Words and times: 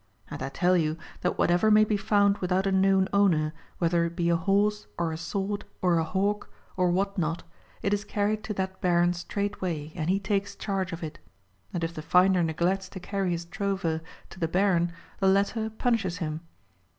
And 0.31 0.41
I 0.41 0.49
tell 0.49 0.75
you 0.75 0.97
that 1.19 1.37
whatever 1.37 1.69
may 1.69 1.83
be 1.83 1.95
found 1.95 2.39
without 2.39 2.65
a 2.65 2.71
known 2.71 3.07
owner, 3.13 3.53
whether 3.77 4.03
it 4.05 4.15
be 4.15 4.29
a 4.29 4.35
horse, 4.35 4.87
or 4.97 5.11
a 5.11 5.15
sword, 5.17 5.63
or 5.79 5.99
a 5.99 6.03
hawk, 6.03 6.49
or 6.75 6.89
what 6.89 7.19
not, 7.19 7.43
it 7.83 7.93
is 7.93 8.03
carried 8.03 8.43
to 8.45 8.53
that 8.55 8.81
Baron 8.81 9.13
straightway, 9.13 9.91
and 9.93 10.09
he 10.09 10.19
takes 10.19 10.55
charge 10.55 10.91
of 10.91 11.03
it. 11.03 11.19
And 11.71 11.83
if 11.83 11.93
the 11.93 12.01
finder 12.01 12.41
neglects 12.41 12.89
to 12.89 12.99
carry 12.99 13.29
his 13.29 13.45
trover 13.45 14.01
to 14.31 14.39
the 14.39 14.47
Baron, 14.47 14.91
the 15.19 15.27
latter 15.27 15.69
punishes 15.69 16.17
him. 16.17 16.41